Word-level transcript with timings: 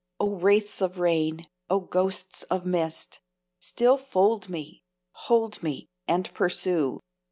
O 0.19 0.29
wraiths 0.35 0.81
of 0.81 0.97
rain! 0.97 1.45
O 1.69 1.79
ghosts 1.79 2.41
of 2.49 2.65
mist! 2.65 3.19
Still 3.59 3.99
fold 3.99 4.49
me, 4.49 4.81
hold 5.11 5.61
me, 5.61 5.89
and 6.07 6.33
pursue! 6.33 6.99